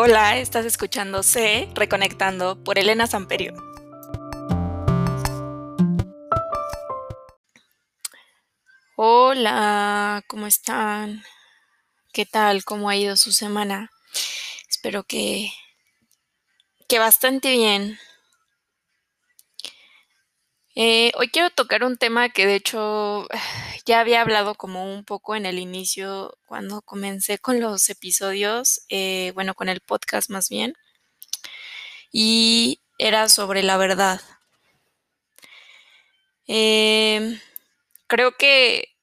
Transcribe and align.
Hola, 0.00 0.38
estás 0.38 0.64
escuchando 0.64 1.24
C, 1.24 1.68
Reconectando 1.74 2.62
por 2.62 2.78
Elena 2.78 3.08
Samperio. 3.08 3.52
Hola, 8.94 10.22
¿cómo 10.28 10.46
están? 10.46 11.24
¿Qué 12.12 12.26
tal? 12.26 12.62
¿Cómo 12.64 12.88
ha 12.88 12.94
ido 12.94 13.16
su 13.16 13.32
semana? 13.32 13.90
Espero 14.70 15.02
que, 15.02 15.50
que 16.88 17.00
bastante 17.00 17.50
bien. 17.50 17.98
Eh, 20.80 21.10
hoy 21.16 21.26
quiero 21.28 21.50
tocar 21.50 21.82
un 21.82 21.96
tema 21.96 22.28
que 22.28 22.46
de 22.46 22.54
hecho 22.54 23.26
ya 23.84 23.98
había 23.98 24.20
hablado 24.20 24.54
como 24.54 24.84
un 24.94 25.04
poco 25.04 25.34
en 25.34 25.44
el 25.44 25.58
inicio 25.58 26.38
cuando 26.46 26.82
comencé 26.82 27.38
con 27.40 27.58
los 27.60 27.90
episodios, 27.90 28.82
eh, 28.88 29.32
bueno, 29.34 29.54
con 29.54 29.68
el 29.68 29.80
podcast 29.80 30.30
más 30.30 30.48
bien, 30.48 30.74
y 32.12 32.80
era 32.98 33.28
sobre 33.28 33.62
la 33.62 33.76
verdad. 33.76 34.20
Em, 36.46 37.38
creo 38.06 38.32
que 38.36 38.96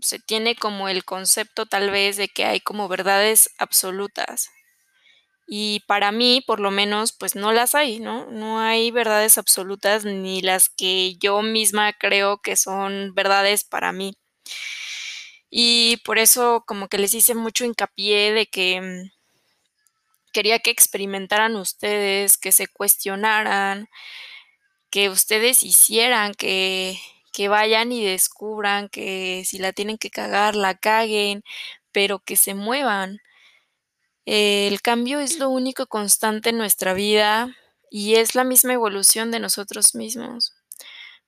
se 0.00 0.18
tiene 0.18 0.56
como 0.56 0.88
el 0.88 1.04
concepto 1.04 1.66
tal 1.66 1.90
vez 1.90 2.16
de 2.16 2.28
que 2.28 2.44
hay 2.44 2.60
como 2.60 2.88
verdades 2.88 3.50
absolutas. 3.58 4.50
Y 5.46 5.80
para 5.86 6.12
mí, 6.12 6.42
por 6.46 6.60
lo 6.60 6.70
menos, 6.70 7.12
pues 7.12 7.36
no 7.36 7.52
las 7.52 7.74
hay, 7.74 8.00
¿no? 8.00 8.26
No 8.30 8.60
hay 8.60 8.90
verdades 8.90 9.38
absolutas 9.38 10.04
ni 10.04 10.42
las 10.42 10.68
que 10.68 11.16
yo 11.18 11.42
misma 11.42 11.92
creo 11.92 12.38
que 12.38 12.56
son 12.56 13.14
verdades 13.14 13.64
para 13.64 13.92
mí. 13.92 14.14
Y 15.50 15.98
por 16.04 16.18
eso 16.18 16.64
como 16.66 16.88
que 16.88 16.98
les 16.98 17.14
hice 17.14 17.34
mucho 17.34 17.64
hincapié 17.64 18.32
de 18.32 18.46
que 18.46 18.80
mm, 18.80 19.10
quería 20.32 20.58
que 20.60 20.70
experimentaran 20.70 21.56
ustedes, 21.56 22.36
que 22.36 22.52
se 22.52 22.68
cuestionaran, 22.68 23.88
que 24.90 25.10
ustedes 25.10 25.62
hicieran, 25.62 26.34
que, 26.34 26.98
que 27.32 27.48
vayan 27.48 27.92
y 27.92 28.04
descubran 28.04 28.88
que 28.88 29.44
si 29.46 29.58
la 29.58 29.72
tienen 29.72 29.98
que 29.98 30.10
cagar, 30.10 30.56
la 30.56 30.74
caguen, 30.76 31.42
pero 31.92 32.18
que 32.20 32.36
se 32.36 32.54
muevan. 32.54 33.20
El 34.26 34.82
cambio 34.82 35.20
es 35.20 35.38
lo 35.38 35.48
único 35.50 35.86
constante 35.86 36.50
en 36.50 36.58
nuestra 36.58 36.94
vida 36.94 37.56
y 37.90 38.16
es 38.16 38.34
la 38.34 38.44
misma 38.44 38.74
evolución 38.74 39.30
de 39.30 39.40
nosotros 39.40 39.94
mismos. 39.94 40.54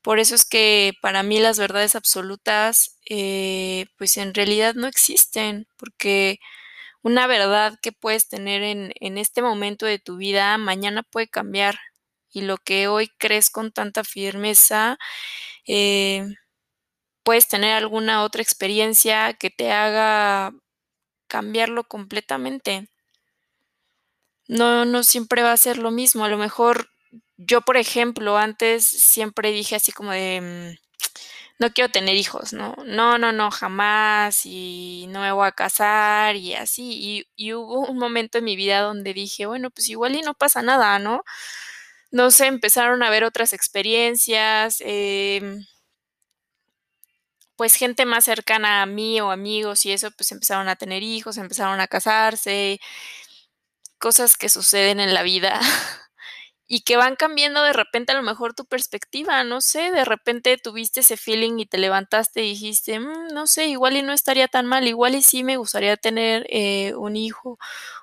Por 0.03 0.19
eso 0.21 0.35
es 0.35 0.45
que 0.45 0.95
para 1.03 1.23
mí 1.23 1.41
las 1.41 1.59
verdades 1.59 1.97
absolutas, 1.97 2.99
eh, 3.09 3.87
pues 3.99 4.17
en 4.17 4.35
realidad 4.35 4.75
no 4.75 4.87
existen, 4.89 5.69
porque 5.77 6.41
una 7.03 7.27
verdad 7.27 7.79
que 7.83 7.93
puedes 7.93 8.29
tener 8.29 8.63
en, 8.63 8.93
en 9.01 9.19
este 9.19 9.43
momento 9.43 9.87
de 9.87 9.99
tu 9.99 10.17
vida, 10.19 10.59
mañana 10.59 11.03
puede 11.05 11.29
cambiar. 11.29 11.79
Y 12.33 12.43
lo 12.43 12.59
que 12.59 12.89
hoy 12.89 13.09
crees 13.19 13.51
con 13.51 13.73
tanta 13.73 14.05
firmeza, 14.05 14.99
eh, 15.67 16.27
puedes 17.23 17.49
tener 17.49 17.73
alguna 17.75 18.23
otra 18.25 18.43
experiencia 18.43 19.35
que 19.35 19.51
te 19.51 19.73
haga 19.73 20.53
cambiarlo 21.29 21.85
completamente. 21.85 22.89
No, 24.49 24.85
no 24.85 25.03
siempre 25.05 25.43
va 25.43 25.53
a 25.53 25.57
ser 25.57 25.79
lo 25.79 25.91
mismo. 25.91 26.25
A 26.25 26.29
lo 26.29 26.39
mejor 26.39 26.89
yo, 27.37 27.61
por 27.63 27.77
ejemplo, 27.77 28.37
antes 28.39 28.85
siempre 28.87 29.53
dije 29.53 29.77
así 29.77 29.93
como 29.93 30.13
de, 30.13 30.77
mm, 30.79 30.89
no 31.61 31.73
quiero 31.73 31.91
tener 31.91 32.17
hijos, 32.17 32.53
¿no? 32.53 32.77
No, 32.87 33.19
no, 33.19 33.33
no, 33.33 33.51
jamás 33.51 34.43
y 34.47 35.07
no 35.11 35.21
me 35.23 35.33
voy 35.33 35.47
a 35.49 35.53
casar 35.53 36.37
y 36.37 36.55
así. 36.55 36.93
Y, 37.37 37.47
y 37.49 37.55
hubo 37.55 37.81
un 37.89 37.99
momento 37.99 38.39
en 38.39 38.45
mi 38.45 38.57
vida 38.57 38.81
donde 38.83 39.15
dije, 39.15 39.47
bueno, 39.47 39.71
pues 39.71 39.89
igual 39.91 40.17
y 40.17 40.23
no 40.23 40.35
pasa 40.35 40.63
nada, 40.63 40.99
¿no? 40.99 41.25
No 42.11 42.31
sé, 42.31 42.47
empezaron 42.47 43.03
a 43.03 43.11
ver 43.11 43.25
otras 43.25 43.53
experiencias. 43.53 44.83
Eh, 44.87 45.61
pues 47.59 47.75
gente 47.77 48.07
más 48.07 48.25
cercana 48.27 48.83
a 48.83 48.87
mí 48.87 49.21
o 49.21 49.33
amigos 49.33 49.85
y 49.87 49.93
eso, 49.93 50.11
pues 50.13 50.33
empezaron 50.33 50.71
a 50.71 50.77
tener 50.77 51.03
hijos, 51.05 51.39
empezaron 51.39 51.81
a 51.81 51.89
casarse, 51.89 52.81
cosas 53.99 54.37
que 54.37 54.49
suceden 54.49 55.01
en 55.01 55.15
la 55.15 55.23
vida 55.23 55.61
y 56.69 56.83
que 56.83 56.97
van 56.99 57.17
cambiando 57.17 57.63
de 57.63 57.73
repente 57.73 58.13
a 58.13 58.17
lo 58.17 58.23
mejor 58.23 58.55
tu 58.55 58.67
perspectiva, 58.67 59.43
no 59.45 59.61
sé, 59.63 59.91
de 59.93 60.05
repente 60.05 60.59
tuviste 60.59 61.01
ese 61.01 61.17
feeling 61.17 61.59
y 61.61 61.67
te 61.67 61.79
levantaste 61.79 62.45
y 62.45 62.51
dijiste, 62.51 63.01
mm, 63.01 63.29
no 63.35 63.47
sé, 63.47 63.67
igual 63.69 63.97
y 63.97 64.03
no 64.03 64.13
estaría 64.13 64.49
tan 64.49 64.67
mal, 64.67 64.87
igual 64.89 65.15
y 65.15 65.23
sí 65.23 65.45
me 65.45 65.57
gustaría 65.57 65.97
tener 65.97 66.47
eh, 66.51 66.95
un 66.97 67.17
hijo 67.17 67.59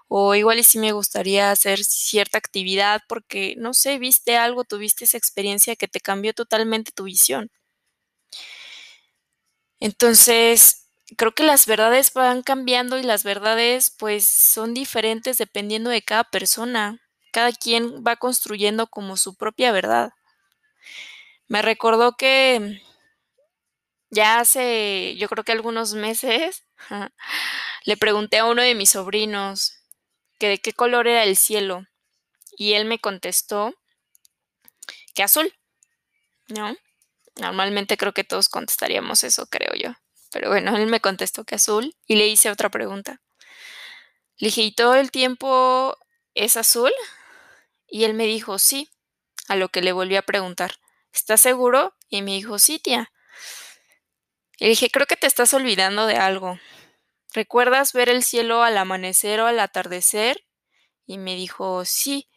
o 0.09 0.35
igual 0.35 0.59
y 0.59 0.63
sí 0.63 0.79
me 0.79 0.93
gustaría 0.93 1.51
hacer 1.51 1.83
cierta 1.85 2.37
actividad 2.39 3.01
porque, 3.09 3.55
no 3.59 3.73
sé, 3.75 3.99
viste 3.99 4.37
algo, 4.37 4.63
tuviste 4.65 5.05
esa 5.05 5.17
experiencia 5.17 5.75
que 5.77 5.87
te 5.89 6.01
cambió 6.01 6.33
totalmente 6.33 6.91
tu 6.93 7.05
visión. 7.05 7.51
Entonces, 9.79 10.87
creo 11.17 11.33
que 11.33 11.43
las 11.43 11.65
verdades 11.65 12.13
van 12.13 12.43
cambiando 12.43 12.97
y 12.97 13.03
las 13.03 13.23
verdades 13.23 13.91
pues 13.97 14.25
son 14.25 14.73
diferentes 14.73 15.37
dependiendo 15.37 15.89
de 15.89 16.01
cada 16.01 16.23
persona. 16.25 16.99
Cada 17.31 17.51
quien 17.51 18.03
va 18.05 18.15
construyendo 18.15 18.87
como 18.87 19.17
su 19.17 19.35
propia 19.35 19.71
verdad. 19.71 20.11
Me 21.47 21.61
recordó 21.63 22.13
que 22.17 22.81
ya 24.09 24.39
hace, 24.39 25.15
yo 25.17 25.27
creo 25.27 25.43
que 25.43 25.51
algunos 25.51 25.93
meses, 25.93 26.63
le 27.85 27.97
pregunté 27.97 28.37
a 28.39 28.45
uno 28.45 28.61
de 28.61 28.75
mis 28.75 28.91
sobrinos 28.91 29.73
que 30.39 30.49
de 30.49 30.57
qué 30.59 30.73
color 30.73 31.07
era 31.07 31.23
el 31.23 31.37
cielo 31.37 31.85
y 32.57 32.73
él 32.73 32.85
me 32.85 32.99
contestó 32.99 33.73
que 35.15 35.23
azul, 35.23 35.51
¿no? 36.49 36.75
Normalmente 37.39 37.97
creo 37.97 38.13
que 38.13 38.23
todos 38.23 38.49
contestaríamos 38.49 39.23
eso, 39.23 39.47
creo 39.47 39.73
yo. 39.75 39.93
Pero 40.31 40.49
bueno, 40.49 40.75
él 40.75 40.87
me 40.87 41.01
contestó 41.01 41.43
que 41.43 41.55
azul 41.55 41.95
y 42.05 42.15
le 42.15 42.27
hice 42.27 42.49
otra 42.49 42.69
pregunta. 42.69 43.21
Le 44.37 44.47
dije, 44.47 44.61
¿y 44.61 44.71
todo 44.73 44.95
el 44.95 45.11
tiempo 45.11 45.97
es 46.33 46.57
azul? 46.57 46.91
Y 47.87 48.03
él 48.03 48.13
me 48.13 48.25
dijo, 48.25 48.59
sí. 48.59 48.89
A 49.47 49.55
lo 49.55 49.69
que 49.69 49.81
le 49.81 49.91
volví 49.91 50.15
a 50.15 50.23
preguntar, 50.23 50.75
¿estás 51.13 51.39
seguro? 51.39 51.93
Y 52.09 52.23
me 52.23 52.31
dijo, 52.31 52.57
sí, 52.57 52.79
tía. 52.79 53.11
Le 54.59 54.67
dije, 54.69 54.89
creo 54.89 55.05
que 55.05 55.17
te 55.17 55.27
estás 55.27 55.53
olvidando 55.53 56.07
de 56.07 56.15
algo. 56.15 56.59
¿Recuerdas 57.33 57.93
ver 57.93 58.09
el 58.09 58.23
cielo 58.23 58.63
al 58.63 58.77
amanecer 58.77 59.41
o 59.41 59.45
al 59.45 59.59
atardecer? 59.59 60.45
Y 61.05 61.17
me 61.17 61.35
dijo, 61.35 61.85
sí. 61.85 62.29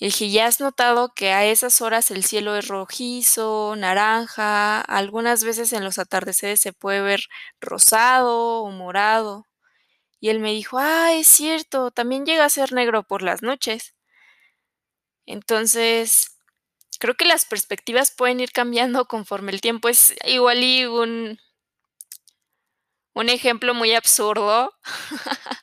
Le 0.00 0.06
dije, 0.08 0.30
¿ya 0.30 0.46
has 0.46 0.60
notado 0.60 1.12
que 1.14 1.32
a 1.32 1.44
esas 1.44 1.80
horas 1.80 2.10
el 2.10 2.24
cielo 2.24 2.56
es 2.56 2.68
rojizo, 2.68 3.74
naranja? 3.76 4.80
Algunas 4.80 5.44
veces 5.44 5.72
en 5.72 5.84
los 5.84 5.98
atardeceres 5.98 6.60
se 6.60 6.72
puede 6.72 7.00
ver 7.00 7.20
rosado 7.60 8.62
o 8.62 8.70
morado. 8.70 9.46
Y 10.20 10.30
él 10.30 10.40
me 10.40 10.52
dijo, 10.52 10.78
ah, 10.80 11.12
es 11.14 11.28
cierto, 11.28 11.90
también 11.92 12.26
llega 12.26 12.44
a 12.44 12.50
ser 12.50 12.72
negro 12.72 13.02
por 13.04 13.22
las 13.22 13.42
noches. 13.42 13.94
Entonces, 15.26 16.38
creo 16.98 17.14
que 17.14 17.24
las 17.24 17.44
perspectivas 17.44 18.10
pueden 18.10 18.40
ir 18.40 18.52
cambiando 18.52 19.06
conforme 19.06 19.52
el 19.52 19.60
tiempo. 19.60 19.88
Es 19.88 20.14
igual 20.26 20.62
y 20.64 20.86
un, 20.86 21.38
un 23.14 23.28
ejemplo 23.28 23.74
muy 23.74 23.94
absurdo, 23.94 24.72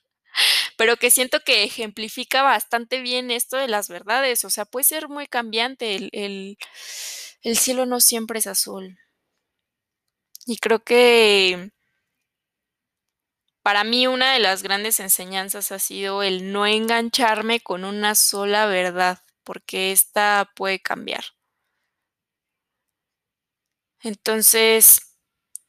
pero 0.78 0.98
que 0.98 1.12
siento 1.12 1.40
que 1.46 1.64
ejemplifica 1.64 2.42
bastante 2.44 3.02
bien 3.02 3.32
esto 3.32 3.58
de 3.58 3.68
las 3.68 3.90
verdades. 3.90 4.46
O 4.46 4.50
sea, 4.50 4.66
puede 4.66 4.84
ser 4.86 5.10
muy 5.10 5.28
cambiante. 5.28 5.96
El, 5.96 6.10
el, 6.14 6.58
el 7.44 7.58
cielo 7.58 7.86
no 7.86 8.00
siempre 8.02 8.40
es 8.40 8.48
azul. 8.48 8.98
Y 10.48 10.58
creo 10.58 10.80
que 10.84 11.70
para 13.62 13.84
mí 13.84 14.08
una 14.08 14.32
de 14.32 14.40
las 14.40 14.64
grandes 14.64 15.02
enseñanzas 15.02 15.74
ha 15.74 15.80
sido 15.80 16.24
el 16.24 16.54
no 16.54 16.66
engancharme 16.66 17.60
con 17.60 17.84
una 17.84 18.16
sola 18.16 18.66
verdad, 18.66 19.20
porque 19.44 19.92
esta 19.92 20.50
puede 20.56 20.80
cambiar. 20.80 21.26
Entonces, 24.04 25.15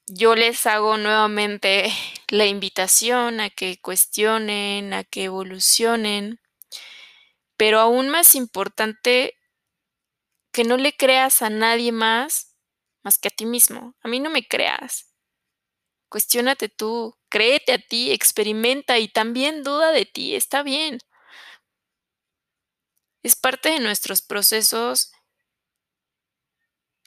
yo 0.06 0.34
les 0.34 0.66
hago 0.66 0.96
nuevamente 0.96 1.92
la 2.28 2.46
invitación 2.46 3.40
a 3.40 3.50
que 3.50 3.80
cuestionen, 3.80 4.92
a 4.92 5.04
que 5.04 5.24
evolucionen, 5.24 6.40
pero 7.56 7.80
aún 7.80 8.08
más 8.08 8.34
importante, 8.34 9.34
que 10.52 10.64
no 10.64 10.76
le 10.76 10.96
creas 10.96 11.42
a 11.42 11.50
nadie 11.50 11.92
más 11.92 12.56
más 13.06 13.18
que 13.18 13.28
a 13.28 13.30
ti 13.30 13.46
mismo. 13.46 13.94
A 14.02 14.08
mí 14.08 14.18
no 14.18 14.30
me 14.30 14.48
creas. 14.48 15.14
Cuestiónate 16.08 16.68
tú, 16.68 17.16
créete 17.28 17.72
a 17.72 17.78
ti, 17.78 18.10
experimenta 18.10 18.98
y 18.98 19.06
también 19.06 19.62
duda 19.62 19.92
de 19.92 20.06
ti, 20.06 20.34
está 20.34 20.64
bien. 20.64 20.98
Es 23.22 23.36
parte 23.36 23.68
de 23.68 23.78
nuestros 23.78 24.22
procesos 24.22 25.12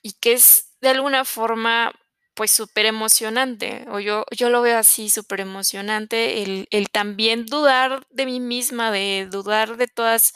y 0.01 0.13
que 0.13 0.33
es 0.33 0.77
de 0.79 0.89
alguna 0.89 1.25
forma 1.25 1.93
pues, 2.35 2.51
súper 2.51 2.85
emocionante, 2.85 3.85
o 3.89 3.99
yo 3.99 4.25
yo 4.31 4.49
lo 4.49 4.61
veo 4.61 4.77
así, 4.79 5.09
súper 5.09 5.41
emocionante, 5.41 6.41
el 6.43 6.67
el 6.71 6.89
también 6.89 7.45
dudar 7.45 8.05
de 8.11 8.25
mí 8.25 8.39
misma, 8.39 8.91
de 8.91 9.27
dudar 9.29 9.77
de 9.77 9.87
todas 9.87 10.33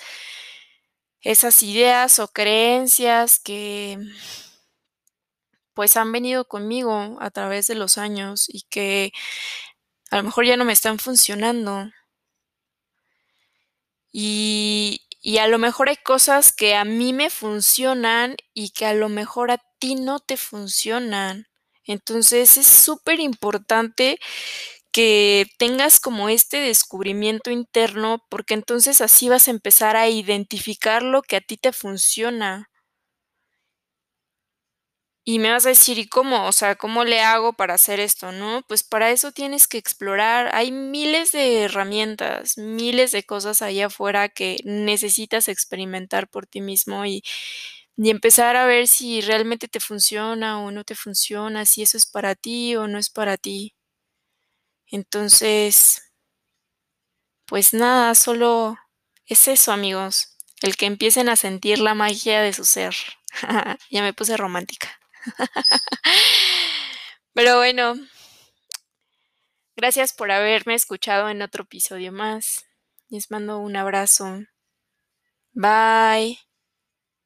esas 1.22 1.64
ideas 1.64 2.20
o 2.20 2.28
creencias 2.28 3.40
que 3.40 3.98
pues, 5.76 5.98
han 5.98 6.12
venido 6.12 6.46
conmigo 6.48 7.18
a 7.20 7.32
través 7.32 7.68
de 7.68 7.76
los 7.76 7.98
años 7.98 8.46
y 8.48 8.64
que 8.70 9.12
a 10.12 10.18
lo 10.18 10.24
mejor 10.24 10.46
ya 10.46 10.58
no 10.58 10.66
me 10.66 10.74
están 10.74 11.00
funcionando. 11.00 11.92
Y 14.16 15.02
y 15.26 15.38
a 15.40 15.48
lo 15.48 15.58
mejor 15.58 15.88
hay 15.90 15.96
cosas 15.98 16.52
que 16.52 16.76
a 16.76 16.84
mí 16.86 17.14
me 17.14 17.30
funcionan 17.30 18.36
y 18.54 18.72
que 18.72 18.86
a 18.86 18.94
lo 18.94 19.08
mejor 19.10 19.52
a 19.52 19.58
ti 19.80 19.96
no 19.96 20.20
te 20.20 20.36
funcionan. 20.38 21.48
Entonces, 21.86 22.58
es 22.58 22.68
superimportante 22.68 24.20
que 24.92 25.48
tengas 25.60 26.00
como 26.00 26.30
este 26.30 26.58
descubrimiento 26.60 27.52
interno, 27.52 28.24
porque 28.30 28.56
entonces 28.56 29.02
así 29.02 29.30
vas 29.30 29.48
a 29.48 29.52
empezar 29.52 29.96
a 29.98 30.10
identificar 30.10 31.04
lo 31.04 31.22
que 31.24 31.38
a 31.38 31.42
ti 31.42 31.58
te 31.58 31.74
funciona. 31.74 32.68
Y 35.28 35.40
me 35.40 35.52
vas 35.52 35.66
a 35.66 35.70
decir: 35.70 35.98
"¿Y 36.00 36.08
cómo? 36.10 36.46
O 36.48 36.52
sea, 36.52 36.76
¿cómo 36.76 37.06
le 37.06 37.22
hago 37.22 37.54
para 37.54 37.76
hacer 37.76 38.02
esto?", 38.02 38.34
¿no? 38.34 38.62
Pues, 38.68 38.84
para 38.84 39.10
eso 39.12 39.32
tienes 39.32 39.68
que 39.70 39.78
explorar. 39.78 40.50
Hay 40.54 40.72
miles 40.74 41.32
de 41.32 41.62
herramientas, 41.64 42.58
miles 42.58 43.14
de 43.14 43.24
cosas 43.24 43.62
allá 43.62 43.86
afuera 43.88 44.28
que 44.28 44.58
necesitas 44.66 45.48
experimentar 45.48 46.28
por 46.30 46.46
ti 46.46 46.60
mismo 46.60 47.06
y 47.06 47.24
y 47.98 48.10
empezar 48.10 48.56
a 48.56 48.66
ver 48.66 48.88
si 48.88 49.22
realmente 49.22 49.68
te 49.68 49.80
funciona 49.80 50.64
o 50.64 50.72
no 50.72 50.84
te 50.84 50.96
funciona, 50.96 51.66
si 51.66 51.84
eso 51.84 51.98
es 51.98 52.06
para 52.06 52.36
ti 52.36 52.76
o 52.76 52.88
no 52.88 52.98
es 52.98 53.10
para 53.10 53.38
ti. 53.38 53.74
Entonces 54.88 56.02
pues 57.46 57.74
nada, 57.74 58.16
solo 58.16 58.78
es 59.28 59.48
eso, 59.48 59.72
amigos, 59.72 60.38
el 60.62 60.76
que 60.76 60.86
empiecen 60.86 61.30
a 61.30 61.36
sentir 61.36 61.80
la 61.80 61.94
magia 61.94 62.42
de 62.42 62.54
su 62.54 62.66
ser. 62.66 62.96
Ya 63.92 64.02
me 64.02 64.14
puse 64.14 64.38
romántica. 64.38 64.90
Pero 67.34 67.58
bueno 67.58 67.96
gracias 69.76 70.14
por 70.14 70.32
haberme 70.32 70.76
escuchado 70.76 71.30
en 71.30 71.42
otro 71.42 71.64
episodio 71.64 72.12
más. 72.12 72.66
Les 73.10 73.32
mando 73.32 73.60
un 73.60 73.76
abrazo. 73.76 74.42
Bye. 75.54 76.53